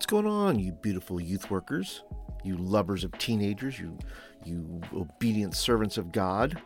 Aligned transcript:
What's 0.00 0.06
going 0.06 0.26
on, 0.26 0.58
you 0.58 0.72
beautiful 0.72 1.20
youth 1.20 1.50
workers, 1.50 2.04
you 2.42 2.56
lovers 2.56 3.04
of 3.04 3.12
teenagers, 3.18 3.78
you 3.78 3.98
you 4.46 4.80
obedient 4.94 5.54
servants 5.54 5.98
of 5.98 6.10
God? 6.10 6.58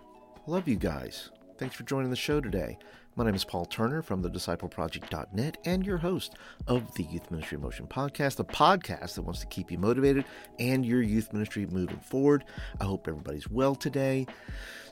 Love 0.47 0.69
you 0.69 0.77
guys. 0.77 1.31
Thanks 1.59 1.75
for 1.75 1.83
joining 1.83 2.11
the 2.11 2.17
show 2.17 2.41
today. 2.41 2.79
My 3.17 3.25
name 3.25 3.35
is 3.35 3.45
Paul 3.45 3.65
Turner 3.65 4.03
from 4.03 4.23
the 4.23 4.31
discipleproject.net 4.31 5.59
and 5.65 5.85
your 5.85 5.99
host 5.99 6.37
of 6.69 6.95
the 6.95 7.03
Youth 7.03 7.29
Ministry 7.33 7.59
Motion 7.59 7.89
podcast, 7.89 8.37
the 8.37 8.45
podcast 8.45 9.17
that 9.17 9.23
wants 9.23 9.41
to 9.41 9.47
keep 9.47 9.69
you 9.69 9.79
motivated 9.79 10.25
and 10.61 10.87
your 10.87 11.03
youth 11.03 11.33
ministry 11.33 11.67
moving 11.67 11.99
forward. 11.99 12.45
I 12.81 12.85
hope 12.85 13.09
everybody's 13.09 13.51
well 13.51 13.75
today. 13.75 14.29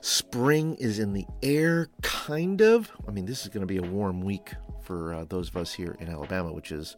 Spring 0.01 0.75
is 0.75 0.99
in 0.99 1.13
the 1.13 1.25
air, 1.41 1.87
kind 2.01 2.61
of. 2.61 2.91
I 3.07 3.11
mean, 3.11 3.25
this 3.25 3.43
is 3.43 3.47
going 3.47 3.65
to 3.65 3.67
be 3.67 3.77
a 3.77 3.89
warm 3.89 4.19
week 4.19 4.51
for 4.81 5.13
uh, 5.13 5.23
those 5.29 5.47
of 5.47 5.55
us 5.55 5.71
here 5.71 5.95
in 6.01 6.09
Alabama, 6.09 6.51
which 6.51 6.73
is 6.73 6.97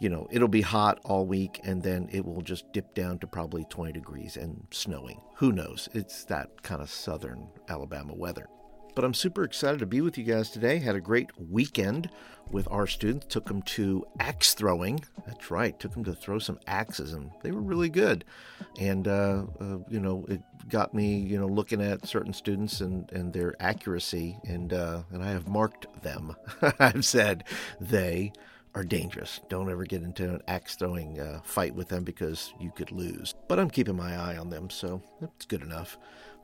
you 0.00 0.08
know, 0.08 0.26
it'll 0.30 0.48
be 0.48 0.62
hot 0.62 1.00
all 1.04 1.26
week 1.26 1.60
and 1.64 1.82
then 1.82 2.08
it 2.12 2.24
will 2.24 2.42
just 2.42 2.70
dip 2.72 2.94
down 2.94 3.18
to 3.20 3.26
probably 3.26 3.64
20 3.64 3.92
degrees 3.92 4.36
and 4.36 4.66
snowing. 4.70 5.20
Who 5.36 5.52
knows? 5.52 5.88
It's 5.94 6.24
that 6.24 6.62
kind 6.62 6.82
of 6.82 6.90
southern 6.90 7.48
Alabama 7.68 8.14
weather. 8.14 8.48
But 8.96 9.04
I'm 9.04 9.14
super 9.14 9.44
excited 9.44 9.80
to 9.80 9.86
be 9.86 10.00
with 10.00 10.16
you 10.16 10.24
guys 10.24 10.48
today. 10.48 10.78
Had 10.78 10.96
a 10.96 11.02
great 11.02 11.30
weekend 11.38 12.08
with 12.50 12.66
our 12.70 12.86
students. 12.86 13.26
Took 13.26 13.44
them 13.44 13.60
to 13.62 14.06
axe 14.18 14.54
throwing. 14.54 15.04
That's 15.26 15.50
right. 15.50 15.78
Took 15.78 15.92
them 15.92 16.04
to 16.04 16.14
throw 16.14 16.38
some 16.38 16.58
axes, 16.66 17.12
and 17.12 17.30
they 17.42 17.50
were 17.50 17.60
really 17.60 17.90
good. 17.90 18.24
And 18.80 19.06
uh, 19.06 19.44
uh, 19.60 19.78
you 19.90 20.00
know, 20.00 20.24
it 20.30 20.40
got 20.70 20.94
me 20.94 21.18
you 21.18 21.38
know 21.38 21.46
looking 21.46 21.82
at 21.82 22.06
certain 22.06 22.32
students 22.32 22.80
and 22.80 23.12
and 23.12 23.34
their 23.34 23.54
accuracy. 23.60 24.38
And 24.44 24.72
uh, 24.72 25.02
and 25.12 25.22
I 25.22 25.28
have 25.28 25.46
marked 25.46 26.02
them. 26.02 26.34
I've 26.78 27.04
said 27.04 27.44
they 27.78 28.32
are 28.76 28.84
dangerous. 28.84 29.40
Don't 29.48 29.70
ever 29.70 29.84
get 29.84 30.02
into 30.02 30.24
an 30.34 30.42
axe 30.46 30.76
throwing 30.76 31.18
uh, 31.18 31.40
fight 31.42 31.74
with 31.74 31.88
them 31.88 32.04
because 32.04 32.52
you 32.60 32.70
could 32.70 32.92
lose. 32.92 33.34
But 33.48 33.58
I'm 33.58 33.70
keeping 33.70 33.96
my 33.96 34.14
eye 34.14 34.36
on 34.36 34.50
them, 34.50 34.68
so 34.68 35.02
that's 35.18 35.46
good 35.46 35.62
enough. 35.62 35.96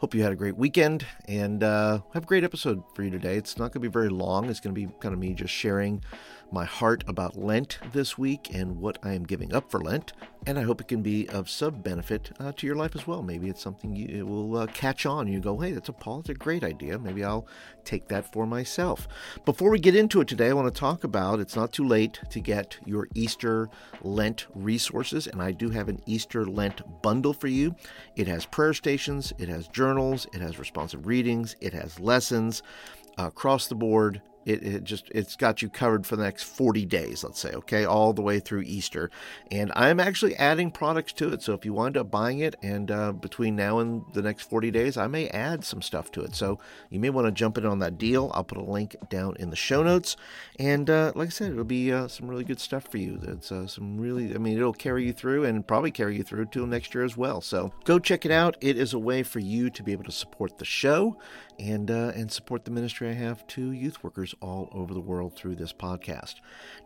Hope 0.02 0.16
you 0.16 0.22
had 0.24 0.32
a 0.32 0.34
great 0.34 0.56
weekend 0.56 1.06
and 1.28 1.62
uh, 1.62 2.00
have 2.12 2.24
a 2.24 2.26
great 2.26 2.42
episode 2.42 2.82
for 2.92 3.04
you 3.04 3.10
today. 3.10 3.36
It's 3.36 3.56
not 3.56 3.66
going 3.66 3.74
to 3.74 3.88
be 3.88 3.88
very 3.88 4.08
long. 4.08 4.50
It's 4.50 4.58
going 4.58 4.74
to 4.74 4.80
be 4.80 4.92
kind 4.98 5.12
of 5.12 5.20
me 5.20 5.32
just 5.32 5.54
sharing 5.54 6.02
my 6.50 6.64
heart 6.64 7.04
about 7.06 7.38
Lent 7.38 7.78
this 7.92 8.18
week 8.18 8.50
and 8.52 8.78
what 8.78 8.98
I 9.02 9.12
am 9.12 9.22
giving 9.22 9.54
up 9.54 9.70
for 9.70 9.80
Lent. 9.80 10.12
And 10.44 10.58
I 10.58 10.62
hope 10.62 10.80
it 10.80 10.88
can 10.88 11.02
be 11.02 11.28
of 11.28 11.48
some 11.48 11.80
benefit 11.80 12.32
uh, 12.40 12.50
to 12.56 12.66
your 12.66 12.74
life 12.74 12.96
as 12.96 13.06
well. 13.06 13.22
Maybe 13.22 13.48
it's 13.48 13.62
something 13.62 13.94
you 13.94 14.26
will 14.26 14.56
uh, 14.56 14.66
catch 14.66 15.06
on. 15.06 15.28
You 15.28 15.38
go, 15.38 15.56
hey, 15.58 15.70
that's 15.70 15.88
a 15.88 15.92
Paul, 15.92 16.20
it's 16.20 16.28
a 16.28 16.34
great 16.34 16.64
idea. 16.64 16.98
Maybe 16.98 17.22
I'll 17.22 17.46
take 17.84 18.08
that 18.08 18.30
for 18.32 18.44
myself. 18.44 19.06
Before 19.44 19.70
we 19.70 19.78
get 19.78 19.94
into 19.94 20.20
it 20.20 20.26
today, 20.26 20.48
I 20.48 20.52
want 20.52 20.72
to 20.72 20.78
talk 20.78 21.04
about 21.04 21.38
it's 21.38 21.54
not 21.54 21.72
too 21.72 21.86
late 21.86 22.18
to 22.30 22.40
get 22.40 22.76
your 22.84 23.06
Easter 23.14 23.70
Lent 24.02 24.46
resources. 24.52 25.28
And 25.28 25.40
I 25.40 25.52
do 25.52 25.70
have 25.70 25.88
an 25.88 26.02
Easter 26.06 26.44
Lent 26.44 27.02
bundle 27.02 27.32
for 27.32 27.48
you. 27.48 27.76
It 28.16 28.26
has 28.26 28.44
prayer 28.44 28.74
stations, 28.74 29.32
it 29.38 29.48
has 29.48 29.68
journals, 29.68 29.91
it 30.32 30.40
has 30.40 30.58
responsive 30.58 31.06
readings, 31.06 31.56
it 31.60 31.72
has 31.72 31.98
lessons 32.00 32.62
uh, 33.18 33.26
across 33.26 33.66
the 33.66 33.74
board 33.74 34.20
it, 34.44 34.62
it, 34.62 34.84
just 34.84 35.10
it's 35.14 35.36
got 35.36 35.62
you 35.62 35.68
covered 35.68 36.06
for 36.06 36.16
the 36.16 36.22
next 36.22 36.44
40 36.44 36.84
days 36.86 37.24
let's 37.24 37.38
say 37.38 37.50
okay 37.52 37.84
all 37.84 38.12
the 38.12 38.22
way 38.22 38.40
through 38.40 38.62
easter. 38.62 39.10
And 39.50 39.72
i'm 39.74 40.00
actually 40.00 40.34
adding 40.36 40.70
products 40.70 41.12
to 41.14 41.32
it. 41.32 41.42
So 41.42 41.54
if 41.54 41.64
you 41.64 41.72
wind 41.72 41.96
up 41.96 42.10
buying 42.10 42.40
it 42.40 42.56
and 42.62 42.90
uh, 42.90 43.12
between 43.12 43.56
now 43.56 43.78
and 43.78 44.04
the 44.12 44.22
next 44.22 44.42
40 44.48 44.70
days 44.70 44.96
i 44.96 45.06
may 45.06 45.28
add 45.28 45.64
some 45.64 45.82
stuff 45.82 46.10
to 46.12 46.22
it. 46.22 46.34
So 46.34 46.58
you 46.90 47.00
may 47.00 47.10
want 47.10 47.26
to 47.26 47.32
jump 47.32 47.58
in 47.58 47.66
on 47.66 47.78
that 47.80 47.98
deal. 47.98 48.30
I'll 48.34 48.44
put 48.44 48.58
a 48.58 48.62
link 48.62 48.96
down 49.08 49.36
in 49.38 49.50
the 49.50 49.56
show 49.56 49.82
notes. 49.82 50.16
And 50.58 50.88
uh, 50.90 51.12
like 51.14 51.28
i 51.28 51.30
said 51.30 51.52
it'll 51.52 51.64
be 51.64 51.92
uh, 51.92 52.08
some 52.08 52.28
really 52.28 52.44
good 52.44 52.60
stuff 52.60 52.84
for 52.90 52.98
you 52.98 53.18
it's 53.22 53.52
uh, 53.52 53.66
some 53.66 53.98
really 53.98 54.34
i 54.34 54.38
mean 54.38 54.56
it'll 54.56 54.72
carry 54.72 55.04
you 55.04 55.12
through 55.12 55.44
and 55.44 55.66
probably 55.66 55.90
carry 55.90 56.16
you 56.16 56.22
through 56.22 56.46
till 56.46 56.66
next 56.66 56.94
year 56.94 57.04
as 57.04 57.16
well. 57.16 57.40
So 57.40 57.72
go 57.84 57.98
check 57.98 58.24
it 58.24 58.30
out. 58.30 58.56
It 58.60 58.76
is 58.76 58.92
a 58.92 58.98
way 58.98 59.22
for 59.22 59.38
you 59.38 59.70
to 59.70 59.82
be 59.82 59.92
able 59.92 60.04
to 60.04 60.12
support 60.12 60.58
the 60.58 60.64
show 60.64 61.18
and 61.58 61.90
uh, 61.90 62.12
and 62.14 62.30
support 62.30 62.64
the 62.64 62.70
ministry 62.70 63.08
I 63.08 63.14
have 63.14 63.46
to 63.48 63.70
youth 63.70 64.02
workers 64.02 64.31
all 64.40 64.68
over 64.72 64.94
the 64.94 65.00
world 65.00 65.34
through 65.34 65.56
this 65.56 65.72
podcast. 65.72 66.36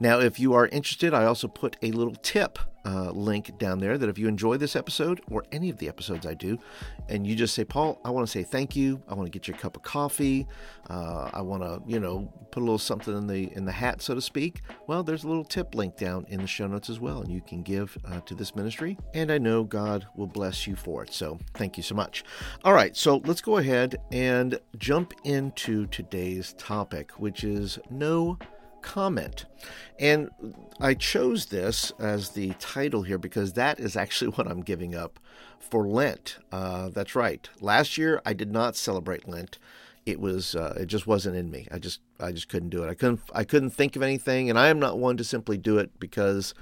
Now, 0.00 0.20
if 0.20 0.38
you 0.40 0.54
are 0.54 0.66
interested, 0.68 1.14
I 1.14 1.24
also 1.24 1.48
put 1.48 1.76
a 1.82 1.92
little 1.92 2.16
tip 2.16 2.58
uh, 2.86 3.10
link 3.10 3.58
down 3.58 3.80
there 3.80 3.98
that 3.98 4.08
if 4.08 4.16
you 4.16 4.28
enjoy 4.28 4.56
this 4.56 4.76
episode 4.76 5.20
or 5.28 5.44
any 5.50 5.68
of 5.68 5.78
the 5.78 5.88
episodes 5.88 6.24
I 6.24 6.34
do, 6.34 6.56
and 7.08 7.26
you 7.26 7.34
just 7.34 7.54
say, 7.54 7.64
Paul, 7.64 8.00
I 8.04 8.10
want 8.10 8.26
to 8.26 8.30
say 8.30 8.44
thank 8.44 8.76
you. 8.76 9.02
I 9.08 9.14
want 9.14 9.26
to 9.26 9.36
get 9.36 9.48
you 9.48 9.54
a 9.54 9.58
cup 9.58 9.76
of 9.76 9.82
coffee. 9.82 10.46
Uh, 10.88 11.30
I 11.32 11.42
want 11.42 11.62
to, 11.62 11.82
you 11.86 11.98
know, 11.98 12.32
put 12.52 12.60
a 12.60 12.64
little 12.64 12.78
something 12.78 13.16
in 13.16 13.26
the 13.26 13.52
in 13.54 13.64
the 13.64 13.72
hat, 13.72 14.00
so 14.00 14.14
to 14.14 14.20
speak. 14.20 14.62
Well, 14.86 15.02
there's 15.02 15.24
a 15.24 15.28
little 15.28 15.44
tip 15.44 15.74
link 15.74 15.96
down 15.96 16.26
in 16.28 16.40
the 16.40 16.46
show 16.46 16.66
notes 16.66 16.88
as 16.88 17.00
well, 17.00 17.20
and 17.22 17.32
you 17.32 17.40
can 17.40 17.62
give 17.62 17.98
uh, 18.04 18.20
to 18.20 18.34
this 18.34 18.54
ministry. 18.54 18.96
And 19.14 19.32
I 19.32 19.38
know 19.38 19.64
God 19.64 20.06
will 20.14 20.28
bless 20.28 20.66
you 20.66 20.76
for 20.76 21.02
it. 21.02 21.12
So 21.12 21.38
thank 21.54 21.76
you 21.76 21.82
so 21.82 21.94
much. 21.94 22.24
All 22.64 22.72
right, 22.72 22.96
so 22.96 23.20
let's 23.24 23.40
go 23.40 23.56
ahead 23.56 23.96
and 24.12 24.60
jump 24.78 25.12
into 25.24 25.86
today's 25.86 26.54
topic, 26.54 27.10
which 27.12 27.42
is 27.42 27.78
no 27.90 28.38
comment. 28.86 29.44
And 29.98 30.30
I 30.80 30.94
chose 30.94 31.46
this 31.46 31.92
as 31.98 32.30
the 32.30 32.54
title 32.60 33.02
here 33.02 33.18
because 33.18 33.52
that 33.54 33.80
is 33.80 33.96
actually 33.96 34.30
what 34.36 34.46
I'm 34.46 34.62
giving 34.62 34.94
up 34.94 35.18
for 35.58 35.86
Lent. 35.86 36.38
Uh, 36.52 36.88
that's 36.90 37.14
right. 37.14 37.48
Last 37.60 37.98
year 37.98 38.22
I 38.24 38.32
did 38.32 38.52
not 38.52 38.76
celebrate 38.76 39.28
Lent. 39.28 39.58
It 40.06 40.20
was 40.20 40.54
uh, 40.54 40.74
it 40.78 40.86
just 40.86 41.08
wasn't 41.08 41.34
in 41.34 41.50
me. 41.50 41.66
I 41.72 41.80
just 41.80 42.00
I 42.20 42.30
just 42.30 42.48
couldn't 42.48 42.68
do 42.70 42.84
it. 42.84 42.88
I 42.88 42.94
couldn't 42.94 43.20
I 43.34 43.42
couldn't 43.42 43.70
think 43.70 43.96
of 43.96 44.02
anything, 44.02 44.48
and 44.48 44.56
I 44.56 44.68
am 44.68 44.78
not 44.78 44.98
one 44.98 45.16
to 45.16 45.24
simply 45.24 45.58
do 45.58 45.78
it 45.78 45.98
because 45.98 46.54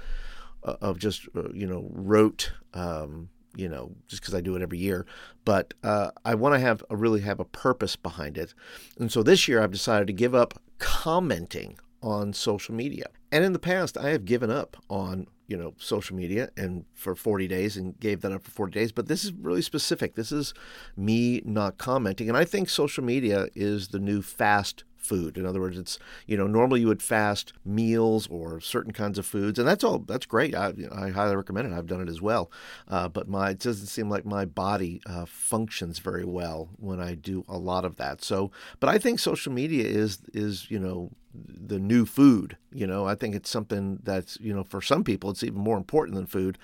uh, 0.63 0.77
of 0.81 0.97
just 0.97 1.27
uh, 1.37 1.49
you 1.53 1.67
know 1.67 1.87
rote. 1.91 2.51
Um, 2.73 3.29
you 3.57 3.69
know, 3.69 3.93
just 4.09 4.21
because 4.21 4.35
I 4.35 4.41
do 4.41 4.57
it 4.57 4.61
every 4.61 4.79
year, 4.79 5.05
but 5.45 5.73
uh, 5.81 6.11
I 6.25 6.35
want 6.35 6.55
to 6.55 6.59
have 6.59 6.83
a, 6.89 6.97
really 6.97 7.21
have 7.21 7.39
a 7.39 7.45
purpose 7.45 7.95
behind 7.95 8.37
it, 8.37 8.53
and 8.99 9.09
so 9.09 9.23
this 9.23 9.47
year 9.47 9.61
I've 9.61 9.71
decided 9.71 10.07
to 10.07 10.13
give 10.13 10.35
up 10.35 10.59
commenting 10.77 11.77
on 12.05 12.31
social 12.33 12.75
media. 12.75 13.07
And 13.31 13.43
in 13.43 13.51
the 13.51 13.59
past, 13.59 13.97
I 13.97 14.09
have 14.09 14.23
given 14.23 14.51
up 14.51 14.77
on 14.89 15.25
you 15.47 15.57
know 15.57 15.73
social 15.77 16.15
media 16.15 16.49
and 16.57 16.85
for 16.93 17.13
40 17.13 17.47
days 17.47 17.77
and 17.77 17.99
gave 17.99 18.21
that 18.21 18.31
up 18.31 18.41
for 18.41 18.49
40 18.49 18.71
days 18.71 18.91
but 18.91 19.07
this 19.07 19.23
is 19.23 19.31
really 19.31 19.61
specific 19.61 20.15
this 20.15 20.31
is 20.31 20.55
me 20.97 21.39
not 21.45 21.77
commenting 21.77 22.27
and 22.27 22.35
i 22.35 22.43
think 22.43 22.67
social 22.67 23.03
media 23.03 23.45
is 23.53 23.89
the 23.89 23.99
new 23.99 24.23
fast 24.23 24.85
food. 25.05 25.37
In 25.37 25.45
other 25.45 25.61
words, 25.61 25.77
it's 25.77 25.99
you 26.25 26.35
know 26.35 26.47
normally 26.47 26.81
you 26.81 26.87
would 26.87 27.01
fast 27.01 27.53
meals 27.63 28.27
or 28.27 28.59
certain 28.59 28.91
kinds 28.91 29.17
of 29.17 29.25
foods, 29.25 29.59
and 29.59 29.67
that's 29.67 29.83
all 29.83 29.99
that's 29.99 30.25
great. 30.25 30.55
I, 30.55 30.73
I 30.91 31.09
highly 31.09 31.35
recommend 31.35 31.71
it. 31.71 31.77
I've 31.77 31.87
done 31.87 32.01
it 32.01 32.09
as 32.09 32.21
well, 32.21 32.51
uh, 32.87 33.07
but 33.07 33.29
my 33.29 33.51
it 33.51 33.59
doesn't 33.59 33.87
seem 33.87 34.09
like 34.09 34.25
my 34.25 34.45
body 34.45 35.01
uh, 35.05 35.25
functions 35.25 35.99
very 35.99 36.25
well 36.25 36.69
when 36.77 36.99
I 36.99 37.15
do 37.15 37.45
a 37.47 37.57
lot 37.57 37.85
of 37.85 37.95
that. 37.97 38.23
So, 38.23 38.51
but 38.79 38.89
I 38.89 38.97
think 38.97 39.19
social 39.19 39.53
media 39.53 39.85
is 39.85 40.19
is 40.33 40.69
you 40.69 40.79
know 40.79 41.11
the 41.47 41.79
new 41.79 42.05
food. 42.05 42.57
You 42.71 42.85
know, 42.85 43.05
I 43.05 43.15
think 43.15 43.35
it's 43.35 43.49
something 43.49 43.99
that's, 44.03 44.37
you 44.41 44.53
know, 44.53 44.63
for 44.63 44.81
some 44.81 45.03
people, 45.03 45.29
it's 45.29 45.43
even 45.43 45.59
more 45.59 45.77
important 45.77 46.15
than 46.15 46.25
food. 46.25 46.57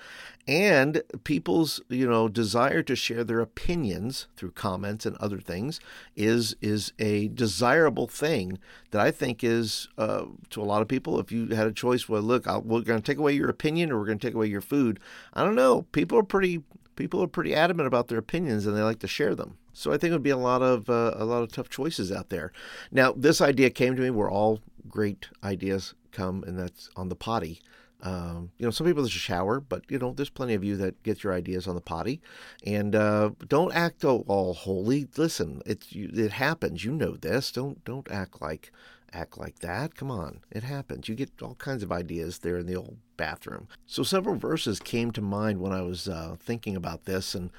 And 0.46 1.02
people's, 1.24 1.80
you 1.88 2.06
know, 2.08 2.28
desire 2.28 2.82
to 2.82 2.96
share 2.96 3.24
their 3.24 3.40
opinions 3.40 4.26
through 4.36 4.52
comments 4.52 5.06
and 5.06 5.16
other 5.16 5.38
things 5.38 5.80
is 6.16 6.54
is 6.60 6.92
a 6.98 7.28
desirable 7.28 8.06
thing 8.06 8.58
that 8.90 9.00
I 9.00 9.10
think 9.10 9.42
is 9.42 9.88
uh, 9.96 10.26
to 10.50 10.60
a 10.60 10.64
lot 10.64 10.82
of 10.82 10.88
people. 10.88 11.18
If 11.18 11.32
you 11.32 11.48
had 11.48 11.66
a 11.66 11.72
choice, 11.72 12.08
well, 12.08 12.22
look, 12.22 12.46
I'll, 12.46 12.62
we're 12.62 12.82
going 12.82 13.00
to 13.00 13.06
take 13.06 13.18
away 13.18 13.32
your 13.32 13.48
opinion 13.48 13.90
or 13.90 13.98
we're 13.98 14.06
going 14.06 14.18
to 14.18 14.26
take 14.26 14.34
away 14.34 14.46
your 14.46 14.60
food. 14.60 15.00
I 15.32 15.44
don't 15.44 15.54
know. 15.54 15.82
People 15.92 16.18
are 16.18 16.24
pretty 16.24 16.62
people 16.96 17.22
are 17.22 17.28
pretty 17.28 17.54
adamant 17.54 17.86
about 17.86 18.08
their 18.08 18.18
opinions 18.18 18.66
and 18.66 18.76
they 18.76 18.82
like 18.82 19.00
to 19.00 19.08
share 19.08 19.34
them. 19.34 19.58
So 19.72 19.92
I 19.92 19.98
think 19.98 20.10
it 20.10 20.14
would 20.14 20.22
be 20.22 20.30
a 20.30 20.36
lot 20.36 20.62
of 20.62 20.90
uh, 20.90 21.14
a 21.16 21.24
lot 21.24 21.42
of 21.42 21.52
tough 21.52 21.68
choices 21.68 22.12
out 22.12 22.28
there. 22.28 22.52
Now, 22.90 23.12
this 23.12 23.40
idea 23.40 23.70
came 23.70 23.96
to 23.96 24.02
me 24.02 24.10
where 24.10 24.30
all 24.30 24.60
great 24.88 25.28
ideas 25.42 25.94
come, 26.10 26.44
and 26.46 26.58
that's 26.58 26.90
on 26.96 27.08
the 27.08 27.16
potty. 27.16 27.60
Um, 28.02 28.50
you 28.58 28.66
know, 28.66 28.70
some 28.70 28.86
people 28.86 29.04
just 29.04 29.14
shower, 29.14 29.60
but 29.60 29.84
you 29.88 29.98
know, 29.98 30.12
there's 30.12 30.28
plenty 30.28 30.54
of 30.54 30.64
you 30.64 30.76
that 30.76 31.02
get 31.04 31.22
your 31.22 31.32
ideas 31.32 31.68
on 31.68 31.76
the 31.76 31.80
potty, 31.80 32.20
and 32.66 32.94
uh, 32.96 33.30
don't 33.48 33.72
act 33.74 34.04
all, 34.04 34.24
all 34.26 34.54
holy. 34.54 35.08
Listen, 35.16 35.62
it's 35.64 35.88
it 35.92 36.32
happens. 36.32 36.84
You 36.84 36.92
know 36.92 37.16
this. 37.16 37.52
Don't 37.52 37.82
don't 37.84 38.10
act 38.10 38.42
like 38.42 38.72
act 39.12 39.38
like 39.38 39.60
that. 39.60 39.94
Come 39.94 40.10
on, 40.10 40.40
it 40.50 40.62
happens. 40.62 41.08
You 41.08 41.14
get 41.14 41.30
all 41.42 41.54
kinds 41.56 41.82
of 41.82 41.92
ideas 41.92 42.38
there 42.38 42.58
in 42.58 42.66
the 42.66 42.76
old 42.76 42.96
bathroom. 43.16 43.68
So 43.86 44.02
several 44.02 44.36
verses 44.36 44.80
came 44.80 45.10
to 45.12 45.20
mind 45.20 45.60
when 45.60 45.72
I 45.72 45.82
was 45.82 46.08
uh, 46.08 46.36
thinking 46.38 46.76
about 46.76 47.04
this, 47.04 47.34
and 47.34 47.50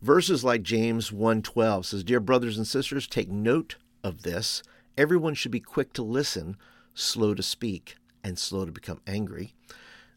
Verses 0.00 0.44
like 0.44 0.62
James 0.62 1.10
1:12 1.10 1.84
says, 1.84 2.04
"Dear 2.04 2.20
brothers 2.20 2.56
and 2.56 2.66
sisters, 2.66 3.08
take 3.08 3.28
note 3.28 3.76
of 4.04 4.22
this. 4.22 4.62
Everyone 4.96 5.34
should 5.34 5.50
be 5.50 5.58
quick 5.58 5.92
to 5.94 6.04
listen, 6.04 6.56
slow 6.94 7.34
to 7.34 7.42
speak, 7.42 7.96
and 8.22 8.38
slow 8.38 8.64
to 8.64 8.70
become 8.70 9.00
angry." 9.08 9.54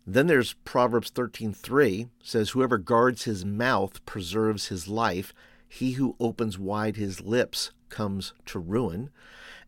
Then 0.05 0.27
there's 0.27 0.53
Proverbs 0.65 1.09
13:3 1.09 2.09
says, 2.21 2.51
"Whoever 2.51 2.77
guards 2.77 3.23
his 3.23 3.43
mouth 3.43 4.05
preserves 4.05 4.67
his 4.67 4.87
life. 4.87 5.33
He 5.67 5.93
who 5.93 6.15
opens 6.19 6.59
wide 6.59 6.95
his 6.97 7.19
lips 7.19 7.71
comes 7.89 8.33
to 8.47 8.59
ruin." 8.59 9.09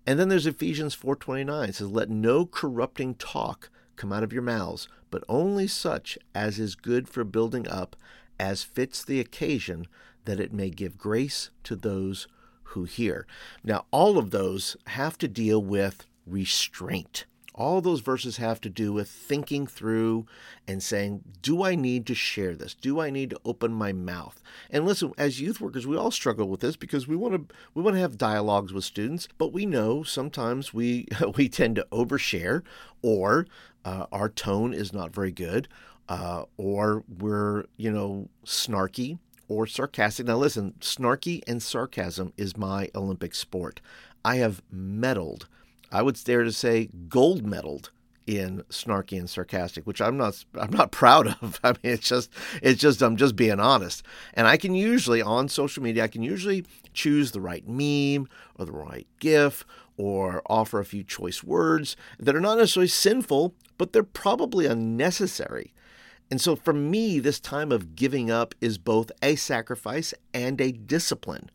And 0.06 0.20
then 0.20 0.30
there's 0.30 0.46
Ephesians 0.46 0.96
4:29 0.96 1.70
it 1.70 1.76
says, 1.76 1.90
"Let 1.90 2.10
no 2.10 2.46
corrupting 2.46 3.16
talk 3.16 3.70
come 3.96 4.12
out 4.12 4.24
of 4.24 4.34
your 4.34 4.42
mouths, 4.42 4.88
but 5.10 5.24
only 5.30 5.68
such 5.68 6.18
as 6.36 6.60
is 6.60 6.76
good 6.76 7.08
for 7.08 7.24
building 7.24 7.68
up, 7.68 7.96
as 8.40 8.64
fits 8.64 9.04
the 9.04 9.20
occasion, 9.20 9.88
that 10.26 10.40
it 10.40 10.54
may 10.54 10.70
give 10.70 10.98
grace 10.98 11.50
to 11.64 11.76
those 11.76 12.28
who 12.74 12.86
hear. 12.86 13.28
Now, 13.64 13.86
all 13.92 14.18
of 14.18 14.32
those 14.32 14.76
have 14.88 15.18
to 15.20 15.28
deal 15.28 15.62
with 15.62 16.08
restraint. 16.26 17.26
All 17.56 17.82
those 17.82 18.00
verses 18.02 18.38
have 18.38 18.60
to 18.62 18.70
do 18.70 18.92
with 18.92 19.10
thinking 19.10 19.68
through 19.68 20.26
and 20.68 20.82
saying, 20.82 21.24
Do 21.42 21.64
I 21.64 21.76
need 21.76 22.06
to 22.08 22.16
share 22.16 22.56
this? 22.56 22.74
Do 22.74 23.00
I 23.00 23.10
need 23.10 23.30
to 23.32 23.40
open 23.46 23.74
my 23.74 23.94
mouth? 23.94 24.42
And 24.70 24.86
listen, 24.86 25.14
as 25.18 25.40
youth 25.40 25.62
workers, 25.62 25.86
we 25.86 25.98
all 25.98 26.12
struggle 26.12 26.48
with 26.48 26.62
this 26.62 26.76
because 26.76 27.08
we 27.08 27.16
want 27.16 27.50
to 27.50 27.56
we 27.74 27.82
want 27.84 27.96
to 27.96 28.02
have 28.02 28.18
dialogues 28.18 28.74
with 28.74 28.84
students, 28.84 29.28
but 29.38 29.54
we 29.54 29.66
know 29.66 30.04
sometimes 30.04 30.74
we 30.74 31.08
we 31.38 31.48
tend 31.48 31.76
to 31.76 31.88
overshare 31.92 32.64
or 33.02 33.46
uh, 33.86 34.06
our 34.12 34.30
tone 34.30 34.74
is 34.74 34.94
not 34.94 35.14
very 35.14 35.32
good, 35.32 35.68
uh, 36.10 36.44
or 36.58 37.04
we're 37.20 37.66
you 37.78 37.92
know 37.92 38.30
snarky 38.46 39.20
or 39.48 39.68
sarcastic. 39.68 40.26
Now, 40.26 40.38
listen, 40.38 40.74
snarky 40.80 41.42
and 41.48 41.62
sarcasm 41.62 42.34
is 42.38 42.58
my 42.58 42.90
Olympic 42.96 43.36
sport. 43.36 43.82
I 44.26 44.38
have 44.38 44.62
medaled 44.74 45.46
I 45.94 46.02
would 46.02 46.22
dare 46.24 46.44
to 46.44 46.52
say 46.52 46.90
gold 47.08 47.44
medaled 47.44 47.92
in 48.26 48.64
snarky 48.70 49.20
and 49.20 49.30
sarcastic, 49.30 49.86
which 49.86 50.02
I'm 50.02 50.18
not 50.18 50.44
I'm 50.60 50.72
not 50.72 50.92
proud 50.92 51.28
of. 51.42 51.60
I 51.64 51.72
mean, 51.72 51.94
it's 51.94 52.08
just 52.08 52.32
it's 52.64 52.82
just 52.82 53.02
I'm 53.04 53.16
just 53.16 53.36
being 53.36 53.60
honest. 53.60 54.04
And 54.34 54.48
I 54.48 54.58
can 54.58 54.74
usually 54.74 55.22
on 55.22 55.48
social 55.48 55.84
media 55.84 56.04
I 56.04 56.08
can 56.08 56.24
usually 56.24 56.66
choose 56.94 57.32
the 57.32 57.42
right 57.42 57.68
meme 57.68 58.28
or 58.58 58.66
the 58.66 58.72
right 58.72 59.08
GIF 59.20 59.66
or 59.96 60.42
offer 60.48 60.80
a 60.80 60.86
few 60.86 61.04
choice 61.04 61.44
words 61.44 61.96
that 62.18 62.36
are 62.36 62.42
not 62.42 62.58
necessarily 62.58 62.88
sinful, 62.88 63.54
but 63.78 63.94
they're 63.94 64.02
probably 64.04 64.66
unnecessary. 64.66 65.74
And 66.32 66.42
so 66.42 66.56
for 66.56 66.74
me, 66.74 67.20
this 67.20 67.40
time 67.40 67.72
of 67.72 67.96
giving 67.96 68.32
up 68.32 68.56
is 68.60 68.80
both 68.80 69.12
a 69.22 69.36
sacrifice 69.36 70.16
and 70.34 70.60
a 70.60 70.72
discipline 70.72 71.52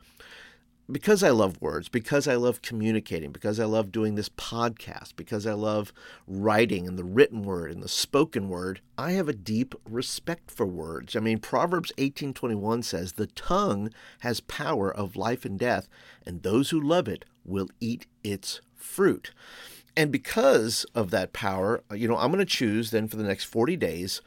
because 0.91 1.23
I 1.23 1.31
love 1.31 1.61
words, 1.61 1.89
because 1.89 2.27
I 2.27 2.37
love 2.37 2.63
communicating, 2.63 3.31
because 3.31 3.61
I 3.61 3.67
love 3.67 3.93
doing 3.93 4.15
this 4.15 4.31
podcast, 4.31 5.17
because 5.17 5.47
I 5.47 5.53
love 5.53 5.93
writing 6.27 6.87
and 6.87 6.99
the 6.99 7.05
written 7.05 7.43
word 7.43 7.71
and 7.71 7.83
the 7.83 7.89
spoken 7.89 8.49
word, 8.49 8.81
I 8.97 9.13
have 9.13 9.29
a 9.29 9.35
deep 9.35 9.75
respect 9.89 10.51
for 10.51 10.67
words. 10.67 11.15
I 11.15 11.21
mean, 11.21 11.41
Proverbs 11.41 11.93
18:21 11.99 12.83
says, 12.83 13.13
"The 13.13 13.27
tongue 13.27 13.91
has 14.21 14.41
power 14.41 14.91
of 14.91 15.17
life 15.17 15.45
and 15.45 15.59
death, 15.59 15.89
and 16.25 16.43
those 16.43 16.71
who 16.71 16.81
love 16.81 17.07
it 17.07 17.25
will 17.45 17.69
eat 17.81 18.07
its 18.25 18.61
fruit." 18.75 19.33
And 19.95 20.13
because 20.13 20.85
of 20.95 21.11
that 21.11 21.33
power, 21.33 21.83
you 21.93 22.07
know, 22.07 22.17
I'm 22.17 22.31
going 22.31 22.39
to 22.39 22.45
choose 22.45 22.93
then 22.93 23.09
for 23.09 23.17
the 23.17 23.25
next 23.25 23.45
40 23.45 23.77
days 23.77 24.23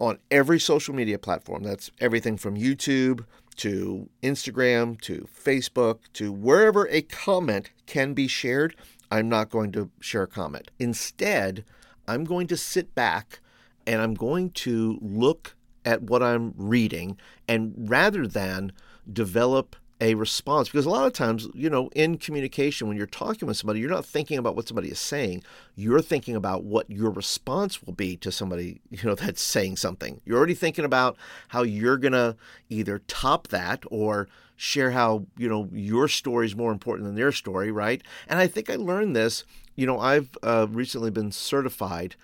on 0.00 0.18
every 0.30 0.58
social 0.58 0.94
media 0.94 1.18
platform. 1.18 1.62
That's 1.62 1.90
everything 2.00 2.36
from 2.36 2.56
YouTube 2.56 3.24
to 3.56 4.08
Instagram 4.22 5.00
to 5.02 5.28
Facebook 5.38 5.98
to 6.14 6.32
wherever 6.32 6.88
a 6.88 7.02
comment 7.02 7.70
can 7.86 8.14
be 8.14 8.26
shared. 8.26 8.74
I'm 9.10 9.28
not 9.28 9.50
going 9.50 9.70
to 9.72 9.90
share 10.00 10.22
a 10.22 10.28
comment. 10.28 10.70
Instead, 10.78 11.64
I'm 12.08 12.24
going 12.24 12.46
to 12.46 12.56
sit 12.56 12.94
back 12.94 13.40
and 13.86 14.00
I'm 14.00 14.14
going 14.14 14.50
to 14.50 14.98
look 15.02 15.54
at 15.84 16.02
what 16.02 16.22
I'm 16.22 16.54
reading 16.56 17.18
and 17.46 17.74
rather 17.76 18.26
than 18.26 18.72
develop 19.10 19.76
a 20.00 20.14
response. 20.14 20.68
Because 20.68 20.86
a 20.86 20.90
lot 20.90 21.06
of 21.06 21.12
times 21.12 21.48
you 21.54 21.70
know 21.70 21.88
in 21.94 22.18
communication 22.18 22.88
when 22.88 22.96
you're 22.96 23.06
talking 23.06 23.46
with 23.46 23.56
somebody 23.56 23.80
you're 23.80 23.90
not 23.90 24.06
thinking 24.06 24.38
about 24.38 24.56
what 24.56 24.68
somebody 24.68 24.88
is 24.88 24.98
saying. 24.98 25.42
You're 25.76 26.00
thinking 26.02 26.36
about 26.36 26.64
what 26.64 26.90
your 26.90 27.10
response 27.10 27.82
will 27.82 27.92
be 27.92 28.16
to 28.18 28.32
somebody 28.32 28.80
you 28.90 29.02
know 29.04 29.14
that's 29.14 29.42
saying 29.42 29.76
something. 29.76 30.20
You're 30.24 30.38
already 30.38 30.54
thinking 30.54 30.84
about 30.84 31.16
how 31.48 31.62
you're 31.62 31.98
going 31.98 32.12
to 32.12 32.36
either 32.68 33.00
top 33.06 33.48
that 33.48 33.84
or 33.90 34.28
share 34.56 34.90
how 34.90 35.26
you 35.36 35.48
know 35.48 35.68
your 35.72 36.06
story 36.06 36.46
is 36.46 36.54
more 36.54 36.72
important 36.72 37.06
than 37.06 37.14
their 37.14 37.32
story 37.32 37.70
right? 37.70 38.02
And 38.28 38.38
i 38.38 38.46
think 38.46 38.68
i 38.68 38.76
learned 38.76 39.16
this 39.16 39.44
you 39.74 39.86
know 39.86 39.98
i've 39.98 40.28
uh, 40.42 40.66
recently 40.68 41.10
been 41.10 41.32
certified 41.32 42.14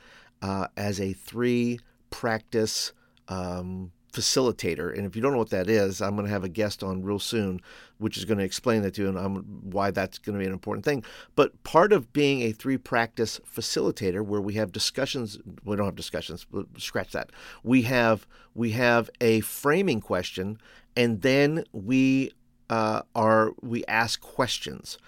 uh, 0.43 0.67
as 0.76 1.00
a 1.00 1.14
three 1.14 1.81
practice 2.11 2.93
um, 3.29 3.93
facilitator. 4.16 4.96
And 4.96 5.06
if 5.06 5.14
you 5.14 5.22
don't 5.22 5.32
know 5.32 5.38
what 5.38 5.50
that 5.50 5.68
is, 5.68 6.00
I'm 6.00 6.14
going 6.14 6.26
to 6.26 6.32
have 6.32 6.44
a 6.44 6.48
guest 6.48 6.82
on 6.82 7.02
real 7.02 7.18
soon, 7.18 7.60
which 7.98 8.16
is 8.16 8.24
going 8.24 8.38
to 8.38 8.44
explain 8.44 8.82
that 8.82 8.94
to 8.94 9.02
you 9.02 9.08
and 9.08 9.18
I'm, 9.18 9.36
why 9.70 9.90
that's 9.90 10.18
going 10.18 10.34
to 10.34 10.38
be 10.38 10.46
an 10.46 10.52
important 10.52 10.84
thing. 10.84 11.04
But 11.34 11.62
part 11.64 11.92
of 11.92 12.12
being 12.12 12.42
a 12.42 12.52
three 12.52 12.78
practice 12.78 13.40
facilitator, 13.54 14.24
where 14.24 14.40
we 14.40 14.54
have 14.54 14.72
discussions, 14.72 15.38
we 15.64 15.76
don't 15.76 15.86
have 15.86 15.96
discussions, 15.96 16.46
scratch 16.78 17.12
that. 17.12 17.30
We 17.62 17.82
have 17.82 18.26
we 18.54 18.70
have 18.70 19.10
a 19.20 19.40
framing 19.40 20.00
question, 20.00 20.58
and 20.96 21.20
then 21.20 21.64
we 21.72 22.32
uh, 22.70 23.02
are 23.14 23.52
we 23.60 23.84
ask 23.86 24.20
questions 24.20 24.98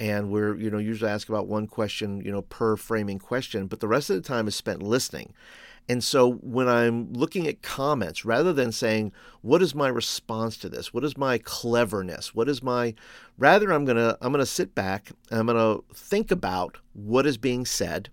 and 0.00 0.30
we're 0.30 0.54
you 0.56 0.70
know 0.70 0.78
usually 0.78 1.10
ask 1.10 1.28
about 1.28 1.46
one 1.46 1.66
question 1.66 2.20
you 2.20 2.30
know 2.30 2.42
per 2.42 2.76
framing 2.76 3.18
question 3.18 3.66
but 3.66 3.80
the 3.80 3.88
rest 3.88 4.10
of 4.10 4.16
the 4.16 4.22
time 4.22 4.46
is 4.46 4.54
spent 4.54 4.82
listening 4.82 5.32
and 5.88 6.04
so 6.04 6.32
when 6.32 6.68
I'm 6.68 7.12
looking 7.12 7.46
at 7.46 7.62
comments, 7.62 8.24
rather 8.24 8.52
than 8.52 8.72
saying, 8.72 9.12
what 9.40 9.62
is 9.62 9.74
my 9.74 9.88
response 9.88 10.58
to 10.58 10.68
this? 10.68 10.92
What 10.92 11.02
is 11.02 11.16
my 11.16 11.38
cleverness? 11.38 12.34
What 12.34 12.48
is 12.48 12.62
my 12.62 12.94
rather 13.38 13.70
I'm 13.72 13.86
gonna 13.86 14.16
I'm 14.20 14.32
gonna 14.32 14.44
sit 14.46 14.74
back 14.74 15.10
and 15.30 15.40
I'm 15.40 15.46
gonna 15.46 15.78
think 15.94 16.30
about 16.30 16.78
what 16.92 17.26
is 17.26 17.38
being 17.38 17.64
said. 17.64 18.10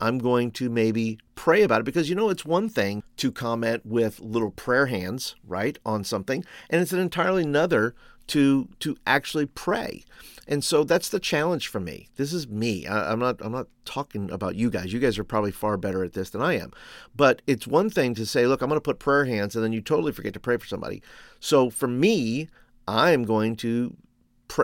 I'm 0.00 0.18
going 0.18 0.50
to 0.52 0.70
maybe 0.70 1.18
pray 1.34 1.62
about 1.62 1.80
it 1.80 1.84
because 1.84 2.08
you 2.08 2.14
know 2.14 2.30
it's 2.30 2.44
one 2.44 2.68
thing 2.68 3.02
to 3.16 3.32
comment 3.32 3.84
with 3.84 4.20
little 4.20 4.50
prayer 4.50 4.86
hands, 4.86 5.36
right, 5.46 5.78
on 5.84 6.04
something, 6.04 6.44
and 6.68 6.80
it's 6.80 6.92
an 6.92 6.98
entirely 6.98 7.42
another 7.42 7.94
to 8.28 8.68
to 8.78 8.96
actually 9.06 9.46
pray. 9.46 10.04
And 10.46 10.64
so 10.64 10.82
that's 10.82 11.08
the 11.08 11.20
challenge 11.20 11.68
for 11.68 11.80
me. 11.80 12.08
This 12.16 12.32
is 12.32 12.48
me. 12.48 12.86
I, 12.86 13.12
am 13.12 13.18
not 13.18 13.40
I'm 13.40 13.52
not 13.52 13.68
talking 13.84 14.30
about 14.30 14.56
you 14.56 14.70
guys. 14.70 14.92
You 14.92 14.98
guys 14.98 15.18
are 15.18 15.24
probably 15.24 15.52
far 15.52 15.76
better 15.76 16.02
at 16.04 16.12
this 16.12 16.30
than 16.30 16.42
I 16.42 16.58
am. 16.58 16.72
But 17.14 17.42
it's 17.46 17.66
one 17.66 17.90
thing 17.90 18.14
to 18.14 18.26
say, 18.26 18.46
look, 18.46 18.62
I'm 18.62 18.68
going 18.68 18.76
to 18.76 18.82
put 18.82 18.98
prayer 18.98 19.24
hands, 19.24 19.54
and 19.54 19.64
then 19.64 19.72
you 19.72 19.80
totally 19.80 20.12
forget 20.12 20.32
to 20.34 20.40
pray 20.40 20.56
for 20.56 20.66
somebody. 20.66 21.02
So 21.38 21.70
for 21.70 21.88
me, 21.88 22.48
I 22.86 23.10
am 23.10 23.24
going 23.24 23.56
to. 23.56 23.96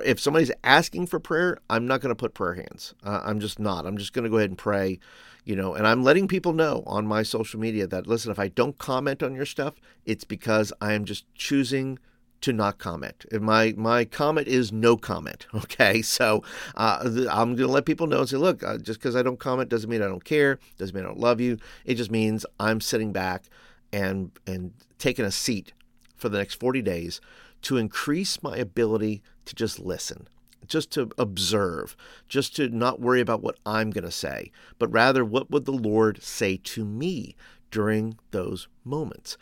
If 0.04 0.20
somebody's 0.20 0.52
asking 0.64 1.06
for 1.06 1.20
prayer, 1.20 1.58
I'm 1.70 1.86
not 1.86 2.00
going 2.00 2.10
to 2.10 2.16
put 2.16 2.34
prayer 2.34 2.54
hands. 2.54 2.94
Uh, 3.04 3.20
I'm 3.24 3.40
just 3.40 3.58
not. 3.58 3.86
I'm 3.86 3.98
just 3.98 4.12
going 4.12 4.24
to 4.24 4.30
go 4.30 4.38
ahead 4.38 4.50
and 4.50 4.58
pray 4.58 4.98
you 5.44 5.54
know 5.54 5.74
and 5.74 5.86
i'm 5.86 6.02
letting 6.02 6.26
people 6.26 6.52
know 6.52 6.82
on 6.88 7.06
my 7.06 7.22
social 7.22 7.60
media 7.60 7.86
that 7.86 8.08
listen 8.08 8.32
if 8.32 8.38
i 8.40 8.48
don't 8.48 8.78
comment 8.78 9.22
on 9.22 9.32
your 9.32 9.46
stuff 9.46 9.76
it's 10.04 10.24
because 10.24 10.72
i 10.80 10.92
am 10.92 11.04
just 11.04 11.24
choosing 11.36 12.00
to 12.40 12.52
not 12.52 12.78
comment. 12.78 13.24
My 13.32 13.74
my 13.76 14.04
comment 14.04 14.46
is 14.46 14.72
no 14.72 14.96
comment. 14.96 15.46
Okay, 15.66 16.00
so 16.00 16.42
uh, 16.76 16.98
I'm 17.02 17.56
going 17.56 17.56
to 17.56 17.66
let 17.66 17.86
people 17.86 18.06
know 18.06 18.20
and 18.20 18.28
say, 18.28 18.36
look, 18.36 18.62
uh, 18.62 18.78
just 18.78 19.00
because 19.00 19.16
I 19.16 19.22
don't 19.22 19.38
comment 19.38 19.68
doesn't 19.68 19.90
mean 19.90 20.00
I 20.00 20.06
don't 20.06 20.24
care. 20.24 20.60
Doesn't 20.78 20.94
mean 20.94 21.04
I 21.04 21.08
don't 21.08 21.18
love 21.18 21.40
you. 21.40 21.58
It 21.84 21.94
just 21.94 22.10
means 22.10 22.46
I'm 22.60 22.80
sitting 22.80 23.12
back 23.12 23.46
and 23.92 24.30
and 24.46 24.72
taking 24.98 25.24
a 25.24 25.30
seat 25.30 25.72
for 26.16 26.28
the 26.28 26.38
next 26.38 26.54
40 26.54 26.82
days 26.82 27.20
to 27.62 27.76
increase 27.76 28.42
my 28.42 28.56
ability 28.56 29.22
to 29.44 29.54
just 29.54 29.78
listen 29.78 30.28
just 30.66 30.90
to 30.90 31.08
observe, 31.16 31.96
just 32.28 32.56
to 32.56 32.68
not 32.68 33.00
worry 33.00 33.20
about 33.20 33.40
what 33.40 33.56
I'm 33.64 33.90
going 33.90 34.04
to 34.04 34.10
say, 34.10 34.50
but 34.80 34.92
rather 34.92 35.24
what 35.24 35.48
would 35.48 35.64
the 35.64 35.72
Lord 35.72 36.20
say 36.22 36.56
to 36.64 36.84
me 36.84 37.36
during 37.70 38.18
those 38.30 38.68
moments. 38.84 39.36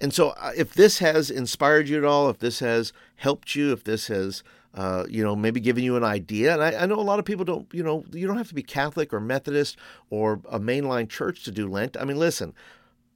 And 0.00 0.12
so, 0.12 0.30
uh, 0.30 0.52
if 0.56 0.74
this 0.74 0.98
has 0.98 1.30
inspired 1.30 1.88
you 1.88 1.98
at 1.98 2.04
all, 2.04 2.28
if 2.28 2.38
this 2.38 2.60
has 2.60 2.92
helped 3.16 3.54
you, 3.54 3.72
if 3.72 3.84
this 3.84 4.08
has 4.08 4.42
uh, 4.74 5.06
you 5.08 5.24
know, 5.24 5.34
maybe 5.34 5.58
given 5.58 5.82
you 5.82 5.96
an 5.96 6.04
idea. 6.04 6.52
And 6.52 6.62
I, 6.62 6.82
I, 6.82 6.86
know 6.86 6.96
a 6.96 7.00
lot 7.00 7.18
of 7.18 7.24
people 7.24 7.46
don't, 7.46 7.66
you 7.72 7.82
know, 7.82 8.04
you 8.12 8.26
don't 8.26 8.36
have 8.36 8.48
to 8.48 8.54
be 8.54 8.62
Catholic 8.62 9.10
or 9.10 9.20
Methodist 9.20 9.78
or 10.10 10.34
a 10.50 10.60
mainline 10.60 11.08
church 11.08 11.44
to 11.44 11.50
do 11.50 11.66
Lent. 11.66 11.96
I 11.98 12.04
mean, 12.04 12.18
listen, 12.18 12.52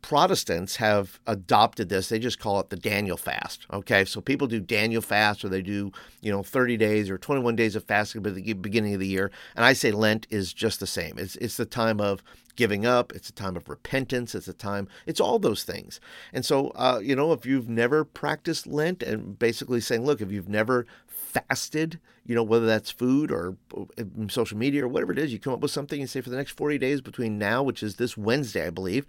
Protestants 0.02 0.76
have 0.76 1.20
adopted 1.26 1.88
this. 1.88 2.08
They 2.08 2.18
just 2.18 2.38
call 2.38 2.60
it 2.60 2.70
the 2.70 2.76
Daniel 2.76 3.16
fast. 3.16 3.66
Okay. 3.72 4.04
So 4.04 4.20
people 4.20 4.46
do 4.46 4.60
Daniel 4.60 5.02
fast 5.02 5.44
or 5.44 5.48
they 5.48 5.62
do, 5.62 5.92
you 6.20 6.32
know, 6.32 6.42
30 6.42 6.76
days 6.76 7.10
or 7.10 7.18
21 7.18 7.56
days 7.56 7.76
of 7.76 7.84
fasting 7.84 8.26
at 8.26 8.34
the 8.34 8.52
beginning 8.54 8.94
of 8.94 9.00
the 9.00 9.06
year. 9.06 9.30
And 9.54 9.64
I 9.64 9.72
say 9.72 9.92
Lent 9.92 10.26
is 10.30 10.52
just 10.52 10.80
the 10.80 10.86
same. 10.86 11.18
It's, 11.18 11.36
it's 11.36 11.56
the 11.56 11.66
time 11.66 12.00
of 12.00 12.22
giving 12.56 12.84
up. 12.84 13.12
It's 13.12 13.30
a 13.30 13.32
time 13.32 13.56
of 13.56 13.68
repentance. 13.68 14.34
It's 14.34 14.48
a 14.48 14.52
time, 14.52 14.86
it's 15.06 15.20
all 15.20 15.38
those 15.38 15.64
things. 15.64 15.98
And 16.30 16.44
so, 16.44 16.68
uh, 16.74 17.00
you 17.02 17.16
know, 17.16 17.32
if 17.32 17.46
you've 17.46 17.70
never 17.70 18.04
practiced 18.04 18.66
Lent 18.66 19.02
and 19.02 19.38
basically 19.38 19.80
saying, 19.80 20.04
look, 20.04 20.20
if 20.20 20.30
you've 20.30 20.48
never 20.48 20.86
fasted, 21.30 22.00
you 22.26 22.34
know, 22.34 22.42
whether 22.42 22.66
that's 22.66 22.90
food 22.90 23.30
or 23.30 23.56
uh, 23.76 24.04
social 24.28 24.56
media 24.56 24.84
or 24.84 24.88
whatever 24.88 25.12
it 25.12 25.18
is, 25.18 25.32
you 25.32 25.38
come 25.38 25.52
up 25.52 25.60
with 25.60 25.70
something 25.70 26.00
and 26.00 26.10
say 26.10 26.20
for 26.20 26.30
the 26.30 26.36
next 26.36 26.52
40 26.52 26.78
days 26.78 27.00
between 27.00 27.38
now, 27.38 27.62
which 27.62 27.82
is 27.82 27.96
this 27.96 28.16
Wednesday, 28.16 28.66
I 28.66 28.70
believe, 28.70 29.06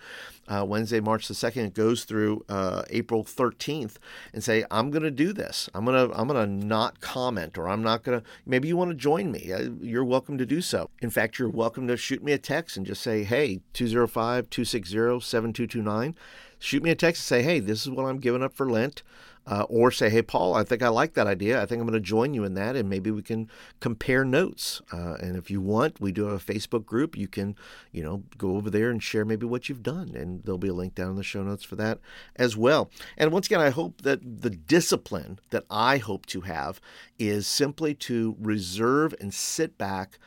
uh, 0.47 0.65
Wednesday, 0.67 0.99
March 0.99 1.27
the 1.27 1.33
2nd, 1.33 1.67
it 1.67 1.73
goes 1.73 2.03
through 2.03 2.45
uh, 2.49 2.83
April 2.89 3.23
13th 3.23 3.95
and 4.33 4.43
say, 4.43 4.63
I'm 4.71 4.91
going 4.91 5.03
to 5.03 5.11
do 5.11 5.33
this. 5.33 5.69
I'm 5.73 5.85
going 5.85 6.09
to, 6.09 6.17
I'm 6.17 6.27
going 6.27 6.45
to 6.45 6.65
not 6.65 7.01
comment 7.01 7.57
or 7.57 7.67
I'm 7.67 7.83
not 7.83 8.03
going 8.03 8.19
to, 8.19 8.25
maybe 8.45 8.67
you 8.67 8.77
want 8.77 8.91
to 8.91 8.95
join 8.95 9.31
me. 9.31 9.51
Uh, 9.51 9.69
you're 9.81 10.05
welcome 10.05 10.37
to 10.37 10.45
do 10.45 10.61
so. 10.61 10.89
In 11.01 11.09
fact, 11.09 11.39
you're 11.39 11.49
welcome 11.49 11.87
to 11.87 11.97
shoot 11.97 12.23
me 12.23 12.31
a 12.31 12.37
text 12.37 12.77
and 12.77 12.85
just 12.85 13.01
say, 13.01 13.23
hey, 13.23 13.61
205 13.73 14.49
260 14.49 14.95
7229 15.19 16.15
shoot 16.61 16.83
me 16.83 16.91
a 16.91 16.95
text 16.95 17.21
and 17.21 17.25
say, 17.25 17.43
hey, 17.43 17.59
this 17.59 17.81
is 17.81 17.89
what 17.89 18.05
I'm 18.05 18.19
giving 18.19 18.43
up 18.43 18.53
for 18.53 18.69
Lent. 18.69 19.03
Uh, 19.47 19.63
or 19.69 19.89
say, 19.89 20.07
hey, 20.07 20.21
Paul, 20.21 20.53
I 20.53 20.63
think 20.63 20.83
I 20.83 20.89
like 20.89 21.15
that 21.15 21.25
idea. 21.25 21.61
I 21.61 21.65
think 21.65 21.81
I'm 21.81 21.87
going 21.87 21.99
to 21.99 21.99
join 21.99 22.35
you 22.35 22.43
in 22.43 22.53
that, 22.53 22.75
and 22.75 22.87
maybe 22.87 23.09
we 23.09 23.23
can 23.23 23.49
compare 23.79 24.23
notes. 24.23 24.83
Uh, 24.93 25.15
and 25.15 25.35
if 25.35 25.49
you 25.49 25.59
want, 25.59 25.99
we 25.99 26.11
do 26.11 26.25
have 26.25 26.47
a 26.47 26.53
Facebook 26.53 26.85
group. 26.85 27.17
You 27.17 27.27
can, 27.27 27.55
you 27.91 28.03
know, 28.03 28.23
go 28.37 28.55
over 28.55 28.69
there 28.69 28.91
and 28.91 29.01
share 29.01 29.25
maybe 29.25 29.47
what 29.47 29.67
you've 29.67 29.81
done, 29.81 30.13
and 30.15 30.43
there'll 30.43 30.59
be 30.59 30.67
a 30.67 30.73
link 30.73 30.93
down 30.93 31.09
in 31.09 31.15
the 31.15 31.23
show 31.23 31.41
notes 31.41 31.63
for 31.63 31.75
that 31.77 31.99
as 32.35 32.55
well. 32.55 32.91
And 33.17 33.31
once 33.31 33.47
again, 33.47 33.61
I 33.61 33.71
hope 33.71 34.03
that 34.03 34.19
the 34.41 34.51
discipline 34.51 35.39
that 35.49 35.65
I 35.71 35.97
hope 35.97 36.27
to 36.27 36.41
have 36.41 36.79
is 37.17 37.47
simply 37.47 37.95
to 37.95 38.35
reserve 38.39 39.15
and 39.19 39.33
sit 39.33 39.75
back 39.75 40.19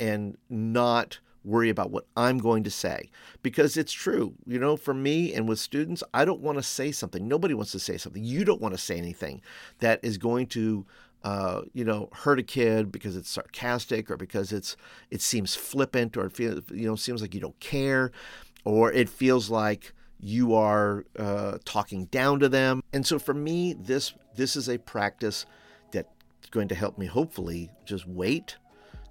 and 0.00 0.38
not 0.48 1.20
worry 1.44 1.70
about 1.70 1.90
what 1.90 2.06
I'm 2.16 2.38
going 2.38 2.64
to 2.64 2.70
say 2.70 3.10
because 3.42 3.76
it's 3.76 3.92
true. 3.92 4.34
You 4.46 4.58
know, 4.58 4.76
for 4.76 4.94
me 4.94 5.34
and 5.34 5.48
with 5.48 5.58
students, 5.58 6.02
I 6.14 6.24
don't 6.24 6.40
want 6.40 6.58
to 6.58 6.62
say 6.62 6.92
something. 6.92 7.26
Nobody 7.26 7.54
wants 7.54 7.72
to 7.72 7.78
say 7.78 7.96
something. 7.96 8.22
You 8.22 8.44
don't 8.44 8.60
want 8.60 8.74
to 8.74 8.80
say 8.80 8.96
anything 8.96 9.42
that 9.80 10.00
is 10.02 10.18
going 10.18 10.46
to 10.48 10.86
uh, 11.24 11.62
you 11.72 11.84
know, 11.84 12.08
hurt 12.12 12.40
a 12.40 12.42
kid 12.42 12.90
because 12.90 13.16
it's 13.16 13.30
sarcastic 13.30 14.10
or 14.10 14.16
because 14.16 14.52
it's 14.52 14.76
it 15.10 15.22
seems 15.22 15.54
flippant 15.54 16.16
or 16.16 16.26
it 16.26 16.32
feels 16.32 16.62
you 16.72 16.86
know 16.86 16.96
seems 16.96 17.22
like 17.22 17.32
you 17.32 17.40
don't 17.40 17.58
care 17.60 18.10
or 18.64 18.92
it 18.92 19.08
feels 19.08 19.48
like 19.48 19.92
you 20.20 20.54
are 20.54 21.04
uh, 21.18 21.58
talking 21.64 22.06
down 22.06 22.38
to 22.40 22.48
them. 22.48 22.82
And 22.92 23.06
so 23.06 23.18
for 23.18 23.34
me, 23.34 23.74
this 23.74 24.14
this 24.34 24.56
is 24.56 24.68
a 24.68 24.78
practice 24.78 25.46
that's 25.90 26.08
going 26.50 26.68
to 26.68 26.74
help 26.74 26.98
me 26.98 27.06
hopefully 27.06 27.70
just 27.84 28.06
wait, 28.06 28.56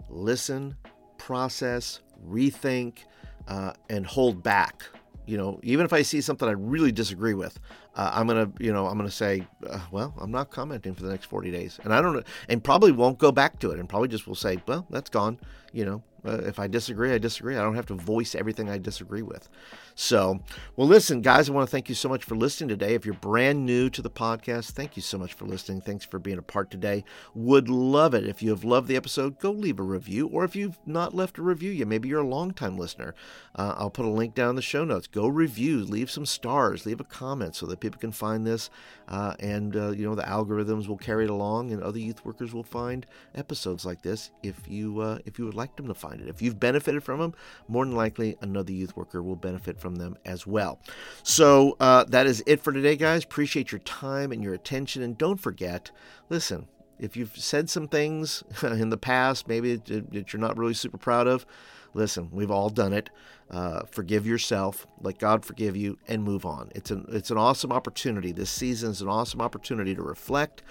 listen, 0.10 0.76
process, 1.18 2.00
rethink, 2.28 3.00
uh, 3.48 3.74
and 3.90 4.06
hold 4.06 4.44
back. 4.44 4.84
You 5.26 5.38
know, 5.38 5.60
even 5.64 5.86
if 5.86 5.94
I 5.94 6.02
see 6.02 6.20
something 6.20 6.48
I 6.48 6.54
really 6.54 6.92
disagree 6.92 7.34
with, 7.34 7.60
uh, 7.96 8.12
I'm 8.14 8.28
gonna, 8.28 8.52
you 8.60 8.74
know, 8.74 8.88
I'm 8.88 8.98
gonna 8.98 9.12
say, 9.12 9.48
uh, 9.70 9.80
well, 9.92 10.14
I'm 10.20 10.32
not 10.32 10.50
commenting 10.50 10.94
for 10.94 11.04
the 11.04 11.10
next 11.10 11.26
40 11.26 11.52
days, 11.52 11.80
and 11.84 11.94
I 11.94 12.02
don't, 12.02 12.26
and 12.50 12.64
probably 12.64 12.92
won't 12.92 13.18
go 13.18 13.32
back 13.32 13.60
to 13.60 13.72
it, 13.72 13.80
and 13.80 13.88
probably 13.88 14.08
just 14.08 14.28
will 14.28 14.36
say, 14.36 14.62
well, 14.68 14.88
that's 14.90 15.10
gone. 15.10 15.40
You 15.74 15.86
know, 15.86 16.04
uh, 16.26 16.42
if 16.44 16.60
I 16.60 16.68
disagree, 16.68 17.12
I 17.14 17.18
disagree. 17.18 17.58
I 17.58 17.62
don't 17.62 17.76
have 17.76 17.88
to 17.88 17.96
voice 17.96 18.36
everything 18.36 18.70
I 18.70 18.78
disagree 18.78 19.22
with. 19.22 19.50
So, 19.96 20.40
well, 20.76 20.88
listen, 20.88 21.22
guys, 21.22 21.50
I 21.50 21.54
want 21.54 21.68
to 21.68 21.72
thank 21.72 21.90
you 21.90 21.96
so 21.96 22.10
much 22.10 22.24
for 22.24 22.36
listening 22.36 22.70
today. 22.70 22.94
If 22.94 23.06
you're 23.06 23.14
brand 23.16 23.66
new 23.66 23.90
to 23.90 24.02
the 24.02 24.10
podcast, 24.10 24.72
thank 24.72 24.96
you 24.96 25.02
so 25.02 25.18
much 25.18 25.34
for 25.34 25.46
listening. 25.46 25.82
Thanks 25.82 26.06
for 26.06 26.20
being 26.20 26.38
a 26.38 26.44
part 26.44 26.72
today. 26.72 27.04
Would 27.36 27.70
love 27.70 28.14
it 28.14 28.26
if 28.26 28.42
you 28.42 28.52
have 28.52 28.64
loved 28.64 28.88
the 28.88 28.96
episode, 28.96 29.40
go 29.40 29.52
leave 29.52 29.80
a 29.80 29.84
review. 29.84 30.28
Or 30.28 30.44
if 30.44 30.56
you've 30.56 30.80
not 30.86 31.14
left 31.14 31.38
a 31.38 31.42
review 31.42 31.72
yet, 31.72 31.88
maybe 31.88 32.10
you're 32.10 32.22
a 32.22 32.28
long-time 32.28 32.78
listener. 32.78 33.14
Uh, 33.56 33.76
I'll 33.78 33.90
put 33.90 34.06
a 34.06 34.10
link 34.10 34.34
down 34.34 34.52
in 34.52 34.56
the 34.56 34.62
show 34.62 34.86
notes. 34.86 35.08
Go 35.08 35.28
review, 35.28 35.80
leave 35.84 36.10
some 36.10 36.26
stars, 36.26 36.86
leave 36.86 37.00
a 37.00 37.06
comment 37.06 37.56
so 37.56 37.66
that 37.66 37.80
people 37.80 38.00
can 38.00 38.12
find 38.12 38.46
this, 38.46 38.70
uh, 39.08 39.36
and 39.40 39.76
uh, 39.76 39.92
you 39.92 40.06
know 40.06 40.16
the 40.16 40.24
algorithms 40.24 40.88
will 40.88 40.98
carry 40.98 41.26
it 41.26 41.30
along, 41.30 41.72
and 41.72 41.84
other 41.84 42.00
youth 42.00 42.24
workers 42.24 42.54
will 42.54 42.64
find 42.64 43.06
episodes 43.36 43.86
like 43.86 44.02
this 44.02 44.32
if 44.42 44.68
you 44.68 45.02
uh, 45.02 45.20
if 45.26 45.38
you 45.38 45.46
would 45.46 45.54
like 45.54 45.76
them 45.76 45.88
to 45.88 45.94
find. 46.12 46.28
If 46.30 46.42
you've 46.42 46.60
benefited 46.60 47.04
from 47.04 47.20
them, 47.20 47.34
more 47.68 47.86
than 47.86 47.96
likely 47.96 48.38
another 48.42 48.72
youth 48.72 48.96
worker 48.96 49.22
will 49.22 49.36
benefit 49.36 49.80
from 49.80 49.96
them 49.96 50.18
as 50.26 50.46
well. 50.46 50.80
So 51.24 51.78
uh, 51.80 52.06
that 52.06 52.28
is 52.28 52.44
it 52.46 52.62
for 52.62 52.72
today, 52.72 52.96
guys. 52.96 53.24
Appreciate 53.24 53.72
your 53.72 53.80
time 53.80 54.32
and 54.32 54.44
your 54.44 54.54
attention, 54.54 55.02
and 55.04 55.18
don't 55.18 55.40
forget, 55.40 55.92
listen. 56.30 56.68
If 57.00 57.18
you've 57.18 57.36
said 57.36 57.68
some 57.68 57.88
things 57.88 58.44
in 58.62 58.90
the 58.90 58.98
past, 58.98 59.48
maybe 59.48 59.78
that 59.78 60.32
you're 60.32 60.40
not 60.40 60.56
really 60.56 60.76
super 60.76 61.00
proud 61.00 61.26
of, 61.26 61.48
listen, 61.96 62.30
we've 62.32 62.52
all 62.52 62.70
done 62.70 62.94
it. 62.94 63.10
Uh, 63.50 63.82
forgive 63.90 64.28
yourself, 64.28 64.86
let 65.02 65.18
God 65.18 65.44
forgive 65.44 65.76
you, 65.76 65.98
and 66.08 66.24
move 66.24 66.46
on. 66.46 66.70
It's 66.76 66.92
an 66.92 67.06
it's 67.10 67.32
an 67.32 67.38
awesome 67.38 67.72
opportunity. 67.72 68.32
This 68.32 68.52
season 68.52 68.92
is 68.92 69.02
an 69.02 69.10
awesome 69.10 69.42
opportunity 69.42 69.96
to 69.96 70.02
reflect 70.04 70.62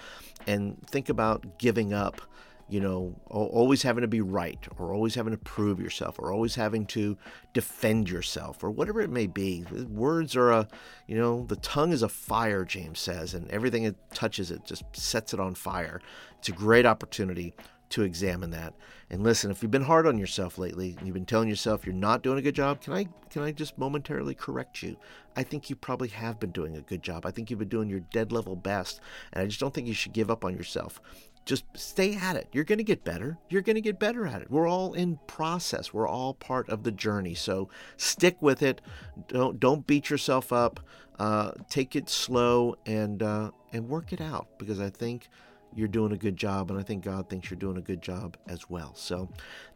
and 0.47 0.81
think 0.87 1.09
about 1.09 1.59
giving 1.59 1.93
up. 1.93 2.23
You 2.71 2.81
know, 2.81 3.21
always 3.27 3.83
having 3.83 4.03
to 4.03 4.09
be 4.09 4.21
right, 4.21 4.65
or 4.79 4.95
always 4.95 5.17
having 5.17 5.33
to 5.33 5.39
prove 5.39 5.81
yourself, 5.81 6.19
or 6.19 6.33
always 6.33 6.55
having 6.55 6.87
to 6.87 7.19
defend 7.53 8.09
yourself, 8.09 8.63
or 8.63 8.71
whatever 8.71 9.01
it 9.01 9.11
may 9.11 9.27
be. 9.27 9.65
Words 9.89 10.37
are 10.37 10.53
a, 10.53 10.69
you 11.09 11.17
know, 11.17 11.45
the 11.49 11.57
tongue 11.57 11.93
is 11.93 12.03
a 12.03 12.09
fire, 12.09 12.65
James 12.65 13.01
says, 13.01 13.35
and 13.35 13.51
everything 13.51 13.83
it 13.85 13.97
touches 14.15 14.53
it 14.53 14.65
just 14.65 14.85
sets 14.93 15.35
it 15.35 15.41
on 15.41 15.55
fire. 15.55 16.01
It's 16.39 16.49
a 16.49 16.53
great 16.53 16.87
opportunity 16.87 17.55
to 17.91 18.03
examine 18.03 18.51
that. 18.51 18.73
And 19.11 19.25
listen, 19.25 19.51
if 19.51 19.63
you've 19.63 19.73
been 19.73 19.83
hard 19.83 20.07
on 20.07 20.17
yourself 20.17 20.57
lately, 20.57 20.95
and 20.97 21.07
you've 21.07 21.15
been 21.15 21.27
telling 21.27 21.49
yourself 21.49 21.85
you're 21.85 21.95
not 21.95 22.23
doing 22.23 22.39
a 22.39 22.43
good 22.43 22.55
job, 22.55 22.81
can 22.81 22.93
I 22.93 23.09
can 23.29 23.43
I 23.43 23.53
just 23.53 23.79
momentarily 23.79 24.35
correct 24.35 24.83
you? 24.83 24.97
I 25.37 25.43
think 25.43 25.71
you 25.71 25.77
probably 25.77 26.09
have 26.09 26.41
been 26.41 26.51
doing 26.51 26.77
a 26.77 26.81
good 26.81 27.03
job. 27.03 27.27
I 27.27 27.31
think 27.31 27.51
you've 27.51 27.59
been 27.59 27.69
doing 27.69 27.89
your 27.91 28.01
dead 28.01 28.33
level 28.33 28.57
best, 28.57 29.01
and 29.33 29.43
I 29.43 29.47
just 29.47 29.61
don't 29.61 29.75
think 29.75 29.89
you 29.89 29.95
should 29.95 30.13
give 30.13 30.31
up 30.31 30.45
on 30.45 30.57
yourself. 30.57 31.01
Just 31.45 31.65
stay 31.75 32.15
at 32.15 32.37
it. 32.37 32.49
You're 32.53 32.65
going 32.65 32.79
to 32.79 32.85
get 32.85 33.03
better. 33.03 33.39
You're 33.49 33.63
going 33.63 33.77
to 33.77 33.81
get 33.81 33.99
better 33.99 34.27
at 34.27 34.43
it. 34.43 34.51
We're 34.51 34.69
all 34.69 34.93
in 34.93 35.19
process. 35.27 35.93
We're 35.93 36.09
all 36.09 36.35
part 36.35 36.69
of 36.69 36.85
the 36.85 36.93
journey. 36.93 37.35
So 37.35 37.69
stick 37.97 38.41
with 38.41 38.63
it. 38.63 38.81
Don't 39.29 39.59
don't 39.59 39.87
beat 39.87 40.11
yourself 40.11 40.53
up. 40.53 40.81
Uh, 41.19 41.53
take 41.69 41.97
it 41.97 42.09
slow 42.09 42.77
and 42.87 43.23
uh, 43.23 43.51
and 43.73 43.89
work 43.89 44.13
it 44.13 44.21
out 44.21 44.49
because 44.59 44.81
I 44.81 44.91
think 44.91 45.29
you're 45.75 45.89
doing 45.89 46.13
a 46.13 46.17
good 46.17 46.37
job, 46.37 46.71
and 46.71 46.81
I 46.81 46.83
think 46.83 47.05
God 47.05 47.29
thinks 47.29 47.51
you're 47.51 47.59
doing 47.59 47.77
a 47.77 47.83
good 47.83 48.03
job 48.03 48.37
as 48.49 48.69
well. 48.69 48.95
So 48.95 49.29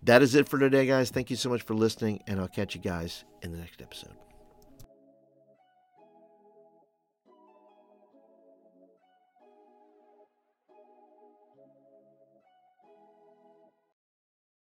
that 0.02 0.22
is 0.22 0.34
it 0.34 0.48
for 0.48 0.58
today, 0.58 0.86
guys. 0.86 1.10
Thank 1.10 1.30
you 1.30 1.36
so 1.36 1.48
much 1.48 1.62
for 1.62 1.74
listening, 1.74 2.22
and 2.26 2.40
I'll 2.40 2.48
catch 2.48 2.74
you 2.74 2.80
guys 2.80 3.24
in 3.42 3.52
the 3.52 3.58
next 3.58 3.80
episode. 3.80 4.23